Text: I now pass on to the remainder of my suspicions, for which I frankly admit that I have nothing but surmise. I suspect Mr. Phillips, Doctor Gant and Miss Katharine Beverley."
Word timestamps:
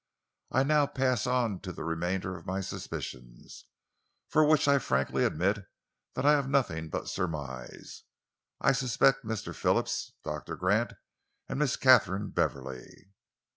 I 0.51 0.63
now 0.63 0.87
pass 0.87 1.27
on 1.27 1.59
to 1.59 1.71
the 1.71 1.83
remainder 1.83 2.35
of 2.35 2.47
my 2.47 2.59
suspicions, 2.61 3.65
for 4.29 4.43
which 4.43 4.67
I 4.67 4.79
frankly 4.79 5.23
admit 5.23 5.59
that 6.15 6.25
I 6.25 6.31
have 6.31 6.49
nothing 6.49 6.89
but 6.89 7.07
surmise. 7.07 8.01
I 8.59 8.71
suspect 8.71 9.23
Mr. 9.23 9.53
Phillips, 9.53 10.13
Doctor 10.23 10.57
Gant 10.57 10.93
and 11.47 11.59
Miss 11.59 11.75
Katharine 11.75 12.31
Beverley." 12.31 13.11